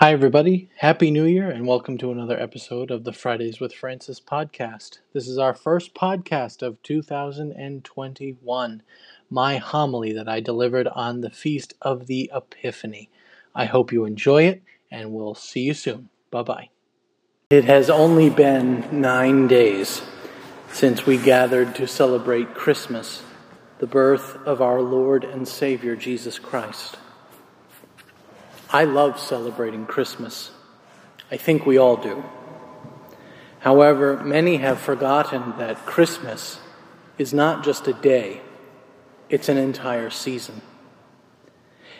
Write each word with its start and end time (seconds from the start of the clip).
Hi, 0.00 0.12
everybody. 0.12 0.70
Happy 0.76 1.10
New 1.10 1.24
Year, 1.24 1.50
and 1.50 1.66
welcome 1.66 1.98
to 1.98 2.12
another 2.12 2.38
episode 2.38 2.92
of 2.92 3.02
the 3.02 3.12
Fridays 3.12 3.58
with 3.58 3.74
Francis 3.74 4.20
podcast. 4.20 5.00
This 5.12 5.26
is 5.26 5.38
our 5.38 5.54
first 5.54 5.92
podcast 5.92 6.62
of 6.62 6.80
2021, 6.84 8.82
my 9.28 9.56
homily 9.56 10.12
that 10.12 10.28
I 10.28 10.38
delivered 10.38 10.86
on 10.86 11.20
the 11.20 11.30
Feast 11.30 11.74
of 11.82 12.06
the 12.06 12.30
Epiphany. 12.32 13.10
I 13.56 13.64
hope 13.64 13.90
you 13.90 14.04
enjoy 14.04 14.44
it, 14.44 14.62
and 14.88 15.12
we'll 15.12 15.34
see 15.34 15.62
you 15.62 15.74
soon. 15.74 16.10
Bye 16.30 16.42
bye. 16.44 16.68
It 17.50 17.64
has 17.64 17.90
only 17.90 18.30
been 18.30 19.00
nine 19.00 19.48
days 19.48 20.02
since 20.70 21.06
we 21.06 21.18
gathered 21.18 21.74
to 21.74 21.88
celebrate 21.88 22.54
Christmas, 22.54 23.24
the 23.80 23.88
birth 23.88 24.36
of 24.46 24.62
our 24.62 24.80
Lord 24.80 25.24
and 25.24 25.48
Savior 25.48 25.96
Jesus 25.96 26.38
Christ. 26.38 26.98
I 28.70 28.84
love 28.84 29.18
celebrating 29.18 29.86
Christmas. 29.86 30.50
I 31.30 31.38
think 31.38 31.64
we 31.64 31.78
all 31.78 31.96
do. 31.96 32.22
However, 33.60 34.22
many 34.22 34.58
have 34.58 34.78
forgotten 34.78 35.56
that 35.56 35.86
Christmas 35.86 36.60
is 37.16 37.32
not 37.32 37.64
just 37.64 37.88
a 37.88 37.94
day, 37.94 38.42
it's 39.30 39.48
an 39.48 39.56
entire 39.56 40.10
season. 40.10 40.60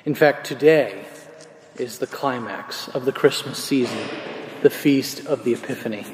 In 0.05 0.15
fact, 0.15 0.46
today 0.46 1.07
is 1.77 2.01
the 2.01 2.07
climax 2.07 2.88
of 2.88 3.07
the 3.07 3.12
Christmas 3.12 3.62
season, 3.62 4.07
the 4.62 4.71
Feast 4.71 5.24
of 5.24 5.45
the 5.45 5.55
Epiphany. 5.55 6.05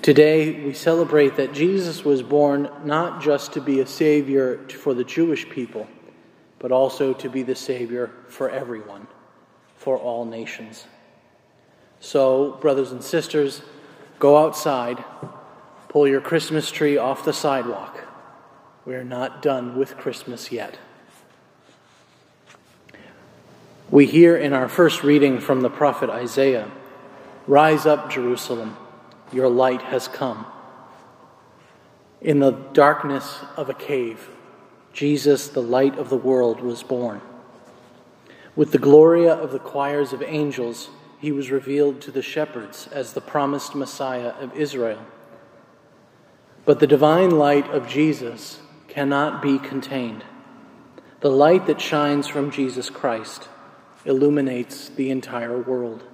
Today, 0.00 0.64
we 0.64 0.72
celebrate 0.72 1.36
that 1.36 1.52
Jesus 1.52 2.02
was 2.02 2.22
born 2.22 2.70
not 2.84 3.20
just 3.20 3.52
to 3.52 3.60
be 3.60 3.80
a 3.80 3.86
Savior 3.86 4.66
for 4.68 4.94
the 4.94 5.04
Jewish 5.04 5.46
people, 5.50 5.86
but 6.58 6.72
also 6.72 7.12
to 7.12 7.28
be 7.28 7.42
the 7.42 7.54
Savior 7.54 8.10
for 8.28 8.48
everyone 8.48 9.06
for 9.76 9.98
all 9.98 10.24
nations. 10.24 10.84
So, 12.00 12.52
brothers 12.60 12.92
and 12.92 13.02
sisters, 13.02 13.62
go 14.18 14.36
outside, 14.36 15.04
pull 15.88 16.06
your 16.06 16.20
Christmas 16.20 16.70
tree 16.70 16.96
off 16.96 17.24
the 17.24 17.32
sidewalk. 17.32 18.00
We 18.84 18.94
are 18.94 19.04
not 19.04 19.40
done 19.40 19.76
with 19.76 19.96
Christmas 19.96 20.52
yet. 20.52 20.78
We 23.90 24.06
hear 24.06 24.36
in 24.36 24.52
our 24.52 24.68
first 24.68 25.02
reading 25.02 25.40
from 25.40 25.60
the 25.60 25.70
prophet 25.70 26.10
Isaiah 26.10 26.70
Rise 27.46 27.84
up, 27.84 28.10
Jerusalem, 28.10 28.76
your 29.30 29.48
light 29.48 29.82
has 29.82 30.08
come. 30.08 30.46
In 32.22 32.38
the 32.38 32.52
darkness 32.52 33.40
of 33.56 33.68
a 33.68 33.74
cave, 33.74 34.30
Jesus, 34.94 35.48
the 35.48 35.62
light 35.62 35.98
of 35.98 36.08
the 36.08 36.16
world, 36.16 36.60
was 36.60 36.82
born. 36.82 37.20
With 38.56 38.70
the 38.70 38.78
gloria 38.78 39.32
of 39.32 39.50
the 39.50 39.58
choirs 39.58 40.12
of 40.12 40.22
angels, 40.22 40.90
he 41.18 41.32
was 41.32 41.50
revealed 41.50 42.00
to 42.02 42.10
the 42.10 42.22
shepherds 42.22 42.88
as 42.92 43.12
the 43.12 43.20
promised 43.20 43.74
Messiah 43.74 44.34
of 44.40 44.54
Israel. 44.56 45.04
But 46.64 46.80
the 46.80 46.86
divine 46.86 47.30
light 47.30 47.68
of 47.70 47.88
Jesus 47.88 48.60
cannot 48.86 49.42
be 49.42 49.58
contained. 49.58 50.24
The 51.20 51.30
light 51.30 51.66
that 51.66 51.80
shines 51.80 52.28
from 52.28 52.50
Jesus 52.50 52.90
Christ 52.90 53.48
illuminates 54.04 54.88
the 54.90 55.10
entire 55.10 55.58
world. 55.58 56.04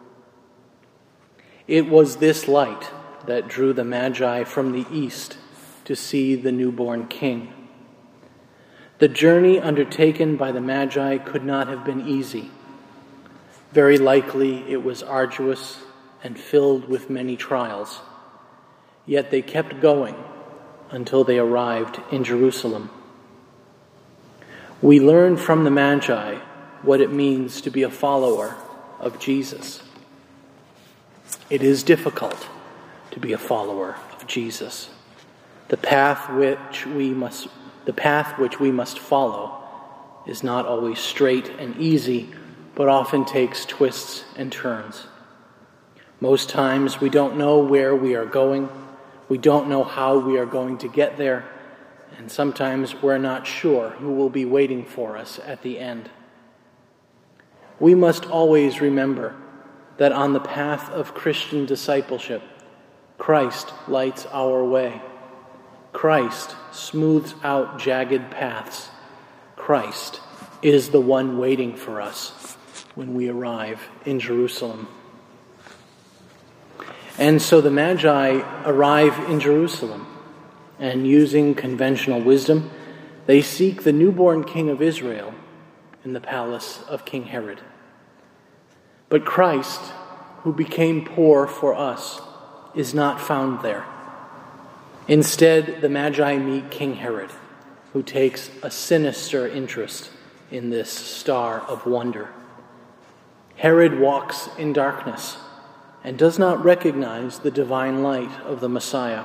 It 1.67 1.89
was 1.89 2.17
this 2.17 2.49
light 2.49 2.91
that 3.27 3.49
drew 3.49 3.73
the 3.73 3.85
Magi 3.85 4.45
from 4.45 4.73
the 4.73 4.87
east 4.91 5.37
to 5.85 5.95
see 5.95 6.37
the 6.37 6.53
newborn 6.53 7.07
king. 7.09 7.53
The 9.01 9.09
journey 9.09 9.59
undertaken 9.59 10.37
by 10.37 10.53
the 10.53 10.61
Magi 10.61 11.17
could 11.17 11.43
not 11.43 11.69
have 11.69 11.87
been 11.87 12.07
easy. 12.07 12.51
Very 13.73 13.97
likely 13.97 14.71
it 14.71 14.85
was 14.85 15.03
arduous 15.03 15.79
and 16.23 16.39
filled 16.39 16.87
with 16.87 17.09
many 17.09 17.35
trials. 17.35 18.01
Yet 19.07 19.31
they 19.31 19.41
kept 19.41 19.81
going 19.81 20.23
until 20.91 21.25
they 21.25 21.39
arrived 21.39 21.99
in 22.13 22.25
Jerusalem. 22.25 22.91
We 24.83 25.01
learn 25.01 25.39
from 25.39 25.65
the 25.65 25.71
Magi 25.71 26.35
what 26.83 27.01
it 27.01 27.11
means 27.11 27.63
to 27.63 27.71
be 27.71 27.83
a 27.83 27.91
follower 27.91 28.55
of 28.99 29.19
Jesus. 29.19 29.83
It 31.49 31.63
is 31.63 31.83
difficult 31.83 32.51
to 33.13 33.19
be 33.19 33.33
a 33.33 33.39
follower 33.39 33.97
of 34.13 34.27
Jesus. 34.27 34.91
The 35.69 35.79
path 35.79 36.31
which 36.31 36.85
we 36.85 37.15
must 37.15 37.49
the 37.85 37.93
path 37.93 38.39
which 38.39 38.61
we 38.61 38.71
must 38.71 38.99
follow 38.99 39.57
is 40.27 40.43
not 40.43 40.67
always 40.67 40.99
straight 40.99 41.49
and 41.59 41.77
easy, 41.77 42.29
but 42.75 42.89
often 42.89 43.25
takes 43.25 43.65
twists 43.65 44.25
and 44.37 44.53
turns. 44.53 45.07
Most 46.21 46.51
times 46.51 47.01
we 47.01 47.09
don't 47.09 47.37
know 47.37 47.59
where 47.59 47.97
we 47.97 48.15
are 48.15 48.27
going, 48.27 48.69
we 49.29 49.39
don't 49.39 49.69
know 49.69 49.85
how 49.85 50.19
we 50.19 50.39
are 50.39 50.47
going 50.47 50.79
to 50.79 50.89
get 50.89 51.17
there, 51.17 51.49
and 52.19 52.31
sometimes 52.31 53.01
we're 53.03 53.19
not 53.19 53.47
sure 53.47 53.91
who 53.91 54.13
will 54.13 54.29
be 54.29 54.45
waiting 54.45 54.85
for 54.85 55.17
us 55.17 55.41
at 55.47 55.63
the 55.63 55.79
end. 55.79 56.11
We 57.79 57.95
must 57.95 58.27
always 58.27 58.81
remember 58.81 59.35
that 59.97 60.13
on 60.13 60.33
the 60.35 60.41
path 60.41 60.91
of 60.91 61.15
Christian 61.15 61.65
discipleship, 61.65 62.43
Christ 63.17 63.73
lights 63.89 64.27
our 64.33 64.65
way. 64.65 65.01
Christ 65.93 66.55
smooths 66.73 67.35
out 67.43 67.79
jagged 67.79 68.31
paths. 68.31 68.89
Christ 69.57 70.21
is 70.63 70.91
the 70.91 71.01
one 71.01 71.39
waiting 71.39 71.75
for 71.75 72.01
us 72.01 72.57
when 72.95 73.15
we 73.15 73.29
arrive 73.29 73.81
in 74.05 74.21
Jerusalem. 74.21 74.89
And 77.19 77.43
so 77.43 77.61
the 77.61 77.71
Magi 77.71 78.41
arrive 78.65 79.29
in 79.29 79.41
Jerusalem, 79.41 80.07
and 80.79 81.07
using 81.07 81.55
conventional 81.55 82.21
wisdom, 82.21 82.71
they 83.27 83.43
seek 83.43 83.83
the 83.83 83.93
newborn 83.93 84.45
king 84.45 84.71
of 84.71 84.81
Israel 84.81 85.35
in 86.05 86.15
the 86.15 86.21
palace 86.21 86.83
of 86.89 87.05
King 87.05 87.25
Herod. 87.25 87.61
But 89.11 89.25
Christ, 89.25 89.81
who 90.43 90.53
became 90.53 91.05
poor 91.05 91.47
for 91.47 91.75
us, 91.75 92.21
is 92.75 92.95
not 92.95 93.21
found 93.21 93.63
there. 93.63 93.85
Instead, 95.11 95.81
the 95.81 95.89
Magi 95.89 96.37
meet 96.39 96.71
King 96.71 96.95
Herod, 96.95 97.33
who 97.93 98.01
takes 98.01 98.49
a 98.63 98.71
sinister 98.71 99.45
interest 99.45 100.09
in 100.53 100.71
this 100.71 100.89
star 100.89 101.63
of 101.63 101.85
wonder. 101.85 102.29
Herod 103.57 103.99
walks 103.99 104.49
in 104.57 104.73
darkness 104.73 105.37
and 106.05 106.17
does 106.17 106.39
not 106.39 106.65
recognize 106.65 107.41
the 107.41 107.51
divine 107.51 108.05
light 108.05 108.31
of 108.43 108.61
the 108.61 108.69
Messiah. 108.69 109.25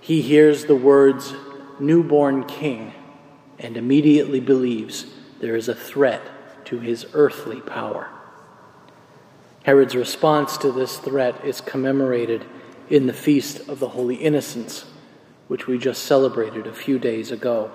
He 0.00 0.22
hears 0.22 0.66
the 0.66 0.76
words, 0.76 1.34
newborn 1.80 2.44
king, 2.44 2.94
and 3.58 3.76
immediately 3.76 4.38
believes 4.38 5.04
there 5.40 5.56
is 5.56 5.68
a 5.68 5.74
threat 5.74 6.22
to 6.66 6.78
his 6.78 7.06
earthly 7.12 7.60
power. 7.60 8.08
Herod's 9.64 9.96
response 9.96 10.56
to 10.58 10.70
this 10.70 10.96
threat 10.98 11.44
is 11.44 11.60
commemorated 11.60 12.46
in 12.90 13.06
the 13.06 13.12
Feast 13.12 13.68
of 13.68 13.78
the 13.78 13.88
Holy 13.88 14.16
Innocents, 14.16 14.84
which 15.48 15.66
we 15.66 15.78
just 15.78 16.02
celebrated 16.02 16.66
a 16.66 16.74
few 16.74 16.98
days 16.98 17.30
ago. 17.30 17.70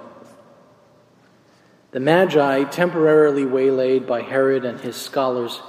The 1.92 2.02
Magi, 2.02 2.66
temporarily 2.66 3.46
waylaid 3.46 4.06
by 4.06 4.22
Herod 4.22 4.66
and 4.66 4.82
his 4.82 4.98
scholars, 4.98 5.62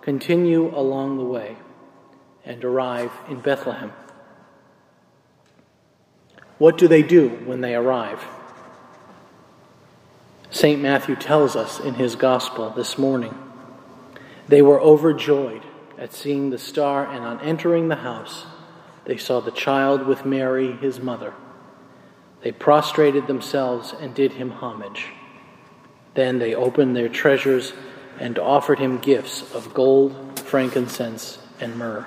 continue 0.00 0.74
along 0.74 1.18
the 1.18 1.24
way 1.24 1.56
and 2.46 2.64
arrive 2.64 3.12
in 3.28 3.40
Bethlehem. 3.40 3.92
What 6.56 6.78
do 6.78 6.88
they 6.88 7.02
do 7.02 7.28
when 7.28 7.60
they 7.60 7.74
arrive? 7.74 8.24
St. 10.50 10.80
Matthew 10.80 11.14
tells 11.14 11.54
us 11.54 11.78
in 11.78 11.94
his 11.94 12.16
Gospel 12.16 12.70
this 12.70 12.96
morning 12.96 13.36
they 14.48 14.62
were 14.62 14.80
overjoyed 14.80 15.62
at 15.98 16.14
seeing 16.14 16.48
the 16.48 16.58
star, 16.58 17.04
and 17.04 17.24
on 17.24 17.40
entering 17.40 17.88
the 17.88 17.96
house, 17.96 18.46
they 19.08 19.16
saw 19.16 19.40
the 19.40 19.50
child 19.50 20.06
with 20.06 20.26
Mary, 20.26 20.72
his 20.72 21.00
mother. 21.00 21.32
They 22.42 22.52
prostrated 22.52 23.26
themselves 23.26 23.94
and 23.98 24.14
did 24.14 24.34
him 24.34 24.50
homage. 24.50 25.06
Then 26.12 26.38
they 26.38 26.54
opened 26.54 26.94
their 26.94 27.08
treasures 27.08 27.72
and 28.20 28.38
offered 28.38 28.78
him 28.78 28.98
gifts 28.98 29.54
of 29.54 29.72
gold, 29.72 30.38
frankincense, 30.40 31.38
and 31.58 31.76
myrrh. 31.76 32.04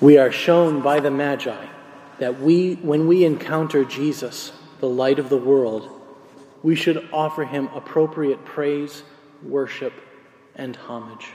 We 0.00 0.18
are 0.18 0.32
shown 0.32 0.82
by 0.82 0.98
the 0.98 1.12
Magi 1.12 1.64
that 2.18 2.40
we, 2.40 2.74
when 2.74 3.06
we 3.06 3.24
encounter 3.24 3.84
Jesus, 3.84 4.50
the 4.80 4.88
light 4.88 5.20
of 5.20 5.28
the 5.28 5.36
world, 5.36 5.88
we 6.64 6.74
should 6.74 7.08
offer 7.12 7.44
him 7.44 7.68
appropriate 7.76 8.44
praise, 8.44 9.04
worship, 9.44 9.92
and 10.56 10.74
homage. 10.74 11.28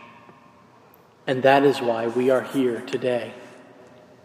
And 1.27 1.43
that 1.43 1.63
is 1.63 1.81
why 1.81 2.07
we 2.07 2.29
are 2.29 2.41
here 2.41 2.81
today. 2.81 3.33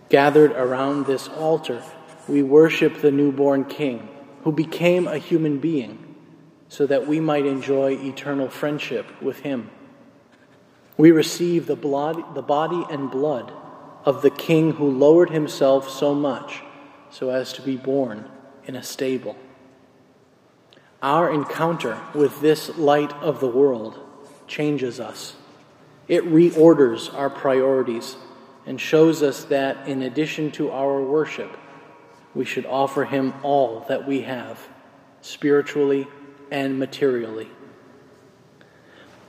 Gathered 0.09 0.53
around 0.53 1.07
this 1.07 1.29
altar, 1.29 1.83
we 2.29 2.43
worship 2.43 3.01
the 3.01 3.11
newborn 3.11 3.65
King 3.65 4.09
who 4.45 4.53
became 4.53 5.07
a 5.07 5.19
human 5.19 5.59
being 5.59 6.15
so 6.69 6.87
that 6.87 7.07
we 7.07 7.21
might 7.21 7.47
enjoy 7.47 7.93
eternal 7.93 8.49
friendship 8.49 9.07
with 9.23 9.41
him. 9.41 9.71
We 10.97 11.11
receive 11.11 11.67
the, 11.67 11.77
blood, 11.77 12.35
the 12.35 12.43
body 12.43 12.85
and 12.91 13.11
blood 13.11 13.53
of 14.05 14.23
the 14.23 14.31
King 14.31 14.73
who 14.73 14.91
lowered 14.91 15.31
himself 15.31 15.91
so 15.91 16.15
much 16.15 16.63
so 17.11 17.31
as 17.31 17.53
to 17.55 17.63
be 17.63 17.77
born 17.77 18.29
in 18.65 18.75
a 18.75 18.83
stable. 18.83 19.37
Our 21.03 21.31
encounter 21.31 22.01
with 22.15 22.41
this 22.41 22.77
light 22.77 23.13
of 23.15 23.41
the 23.41 23.49
world 23.49 23.99
changes 24.47 24.99
us. 24.99 25.36
It 26.09 26.25
reorders 26.25 27.13
our 27.13 27.31
priorities 27.31 28.17
and 28.65 28.81
shows 28.81 29.23
us 29.23 29.45
that 29.45 29.89
in 29.89 30.03
addition 30.03 30.51
to 30.53 30.71
our 30.71 31.03
worship, 31.03 31.57
we 32.35 32.45
should 32.45 32.67
offer 32.67 33.05
Him 33.05 33.35
all 33.43 33.85
that 33.89 34.07
we 34.07 34.23
have, 34.23 34.69
spiritually 35.21 36.07
and 36.51 36.79
materially. 36.79 37.49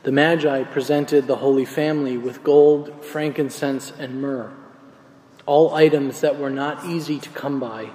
The 0.03 0.12
Magi 0.12 0.63
presented 0.63 1.27
the 1.27 1.38
Holy 1.38 1.65
Family 1.65 2.18
with 2.18 2.44
gold, 2.44 3.03
frankincense, 3.03 3.91
and 3.97 4.21
myrrh, 4.21 4.53
all 5.45 5.73
items 5.73 6.21
that 6.21 6.39
were 6.39 6.50
not 6.50 6.85
easy 6.85 7.19
to 7.19 7.30
come 7.30 7.59
by 7.59 7.89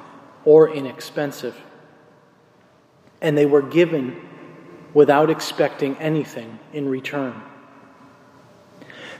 or 0.44 0.68
inexpensive. 0.68 1.56
And 3.20 3.38
they 3.38 3.46
were 3.46 3.62
given 3.62 4.20
without 4.92 5.30
expecting 5.30 5.96
anything 5.98 6.58
in 6.72 6.88
return. 6.88 7.40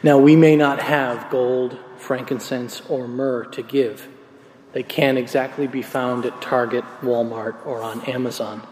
Now, 0.02 0.18
we 0.18 0.34
may 0.34 0.56
not 0.56 0.80
have 0.80 1.30
gold, 1.30 1.78
frankincense, 1.96 2.82
or 2.88 3.06
myrrh 3.06 3.44
to 3.52 3.62
give. 3.62 4.08
They 4.72 4.82
can't 4.82 5.18
exactly 5.18 5.66
be 5.66 5.82
found 5.82 6.24
at 6.24 6.42
Target, 6.42 6.84
Walmart, 7.02 7.64
or 7.64 7.82
on 7.82 8.00
Amazon. 8.06 8.66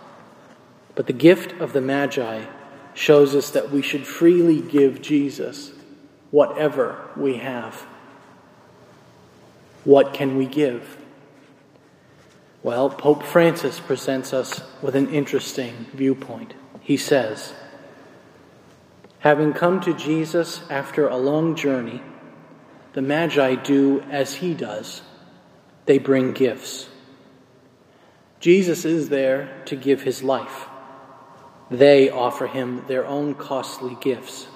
But 0.95 1.07
the 1.07 1.13
gift 1.13 1.61
of 1.61 1.73
the 1.73 1.81
Magi 1.81 2.45
shows 2.95 3.35
us 3.37 3.51
that 3.51 3.71
we 3.71 3.83
should 3.83 4.07
freely 4.07 4.61
give 4.61 5.01
Jesus 5.01 5.73
whatever 6.31 6.97
we 7.17 7.37
have. 7.37 7.87
What 9.85 10.13
can 10.13 10.37
we 10.37 10.47
give? 10.47 10.97
Well, 12.63 12.91
Pope 12.91 13.23
Francis 13.23 13.81
presents 13.81 14.35
us 14.35 14.63
with 14.83 14.95
an 14.95 15.09
interesting 15.15 15.87
viewpoint. 15.95 16.55
He 16.81 16.97
says, 16.97 17.55
Having 19.21 19.55
come 19.55 19.81
to 19.81 19.95
Jesus 19.95 20.63
after 20.69 21.09
a 21.09 21.17
long 21.17 21.55
journey, 21.55 22.03
the 22.93 23.03
Magi 23.03 23.55
do 23.55 24.01
as 24.11 24.35
he 24.35 24.55
does 24.55 25.03
they 25.87 25.99
bring 25.99 26.33
gifts. 26.33 26.89
Jesus 28.39 28.85
is 28.85 29.09
there 29.09 29.63
to 29.65 29.75
give 29.75 30.03
his 30.03 30.23
life. 30.23 30.69
They 31.71 32.09
offer 32.11 32.47
him 32.47 32.85
their 32.87 33.05
own 33.07 33.35
costly 33.35 33.97
gifts. 34.01 34.47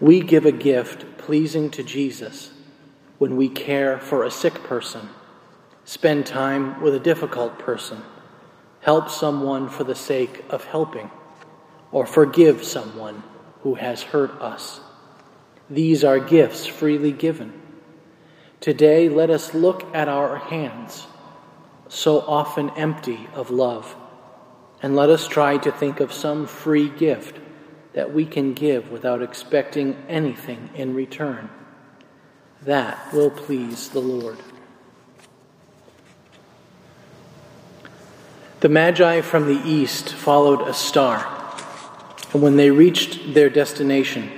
We 0.00 0.20
give 0.20 0.46
a 0.46 0.52
gift 0.52 1.16
pleasing 1.18 1.70
to 1.70 1.82
Jesus 1.82 2.50
when 3.18 3.36
we 3.36 3.48
care 3.48 3.98
for 3.98 4.24
a 4.24 4.30
sick 4.30 4.54
person 4.64 5.08
spend 5.84 6.26
time 6.26 6.80
with 6.80 6.94
a 6.94 7.00
difficult 7.00 7.58
person, 7.58 8.02
help 8.80 9.10
someone 9.10 9.68
for 9.68 9.84
the 9.84 9.94
sake 9.94 10.42
of 10.48 10.64
helping, 10.64 11.10
or 11.94 12.04
forgive 12.04 12.64
someone 12.64 13.22
who 13.62 13.76
has 13.76 14.02
hurt 14.02 14.32
us. 14.42 14.80
These 15.70 16.02
are 16.02 16.18
gifts 16.18 16.66
freely 16.66 17.12
given. 17.12 17.52
Today, 18.60 19.08
let 19.08 19.30
us 19.30 19.54
look 19.54 19.94
at 19.94 20.08
our 20.08 20.36
hands, 20.36 21.06
so 21.88 22.20
often 22.20 22.70
empty 22.70 23.28
of 23.32 23.50
love, 23.50 23.94
and 24.82 24.96
let 24.96 25.08
us 25.08 25.28
try 25.28 25.56
to 25.56 25.70
think 25.70 26.00
of 26.00 26.12
some 26.12 26.48
free 26.48 26.88
gift 26.88 27.38
that 27.92 28.12
we 28.12 28.26
can 28.26 28.54
give 28.54 28.90
without 28.90 29.22
expecting 29.22 29.96
anything 30.08 30.70
in 30.74 30.94
return. 30.94 31.48
That 32.62 33.12
will 33.12 33.30
please 33.30 33.90
the 33.90 34.00
Lord. 34.00 34.38
The 38.58 38.68
Magi 38.68 39.20
from 39.20 39.46
the 39.46 39.62
east 39.64 40.12
followed 40.12 40.62
a 40.62 40.74
star, 40.74 41.33
and 42.34 42.42
when 42.42 42.56
they 42.56 42.70
reached 42.70 43.32
their 43.32 43.48
destination, 43.48 44.28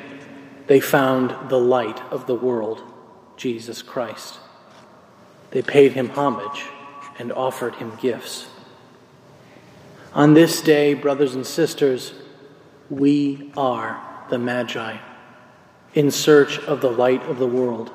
they 0.67 0.81
found 0.81 1.49
the 1.49 1.59
light 1.59 1.99
of 2.13 2.27
the 2.27 2.35
world, 2.35 2.83
Jesus 3.39 3.81
Christ. 3.81 4.39
They 5.51 5.63
paid 5.63 5.93
him 5.93 6.11
homage 6.11 6.67
and 7.19 7.33
offered 7.33 7.77
him 7.77 7.97
gifts. 8.01 8.49
On 10.13 10.35
this 10.35 10.61
day, 10.61 10.93
brothers 10.93 11.35
and 11.35 11.47
sisters, 11.47 12.13
we 12.91 13.51
are 13.57 14.03
the 14.29 14.39
Magi, 14.39 14.99
in 15.95 16.11
search 16.11 16.59
of 16.61 16.83
the 16.83 16.91
light 16.91 17.23
of 17.23 17.39
the 17.39 17.47
world, 17.47 17.91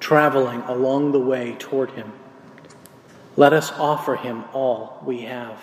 traveling 0.00 0.62
along 0.62 1.12
the 1.12 1.20
way 1.20 1.54
toward 1.58 1.90
him. 1.90 2.12
Let 3.36 3.52
us 3.52 3.72
offer 3.72 4.16
him 4.16 4.44
all 4.54 5.02
we 5.04 5.22
have. 5.22 5.60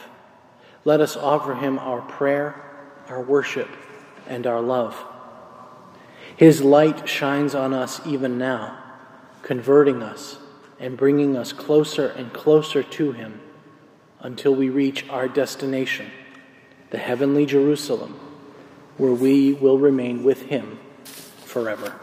Let 0.85 1.01
us 1.01 1.17
offer 1.17 1.55
him 1.55 1.79
our 1.79 2.01
prayer, 2.01 2.70
our 3.07 3.21
worship, 3.21 3.69
and 4.27 4.47
our 4.47 4.61
love. 4.61 4.95
His 6.35 6.61
light 6.61 7.07
shines 7.07 7.53
on 7.53 7.73
us 7.73 8.01
even 8.05 8.37
now, 8.37 8.81
converting 9.43 10.01
us 10.01 10.37
and 10.79 10.97
bringing 10.97 11.37
us 11.37 11.53
closer 11.53 12.07
and 12.07 12.33
closer 12.33 12.81
to 12.81 13.11
him 13.11 13.39
until 14.19 14.55
we 14.55 14.69
reach 14.69 15.07
our 15.09 15.27
destination, 15.27 16.09
the 16.89 16.97
heavenly 16.97 17.45
Jerusalem, 17.45 18.19
where 18.97 19.13
we 19.13 19.53
will 19.53 19.77
remain 19.77 20.23
with 20.23 20.43
him 20.43 20.79
forever. 21.03 21.93